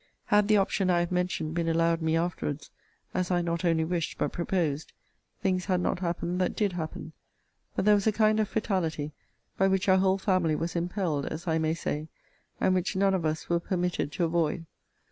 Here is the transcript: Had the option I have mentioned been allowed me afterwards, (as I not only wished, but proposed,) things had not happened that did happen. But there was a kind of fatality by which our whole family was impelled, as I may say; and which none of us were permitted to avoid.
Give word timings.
Had 0.25 0.47
the 0.47 0.57
option 0.57 0.89
I 0.89 1.01
have 1.01 1.11
mentioned 1.11 1.53
been 1.53 1.69
allowed 1.69 2.01
me 2.01 2.17
afterwards, 2.17 2.71
(as 3.13 3.29
I 3.29 3.43
not 3.43 3.63
only 3.63 3.85
wished, 3.85 4.17
but 4.17 4.31
proposed,) 4.31 4.93
things 5.43 5.65
had 5.65 5.79
not 5.79 5.99
happened 5.99 6.41
that 6.41 6.55
did 6.55 6.73
happen. 6.73 7.13
But 7.75 7.85
there 7.85 7.93
was 7.93 8.07
a 8.07 8.11
kind 8.11 8.39
of 8.39 8.47
fatality 8.49 9.11
by 9.59 9.67
which 9.67 9.87
our 9.87 9.97
whole 9.99 10.17
family 10.17 10.55
was 10.55 10.75
impelled, 10.75 11.27
as 11.27 11.47
I 11.47 11.59
may 11.59 11.75
say; 11.75 12.07
and 12.59 12.73
which 12.73 12.95
none 12.95 13.13
of 13.13 13.25
us 13.25 13.47
were 13.47 13.59
permitted 13.59 14.11
to 14.13 14.23
avoid. 14.25 14.65